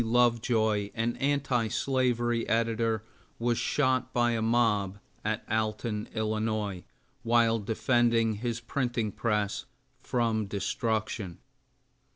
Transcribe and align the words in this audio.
Lovejoy, 0.03 0.89
an 0.95 1.15
anti 1.17 1.67
slavery 1.67 2.49
editor, 2.49 3.03
was 3.37 3.59
shot 3.59 4.11
by 4.11 4.31
a 4.31 4.41
mob 4.41 4.97
at 5.23 5.43
Alton, 5.47 6.09
Ill., 6.15 6.81
while 7.21 7.59
defending 7.59 8.37
his 8.37 8.59
printing 8.61 9.11
press 9.11 9.65
from 10.01 10.47
destruction. 10.47 11.37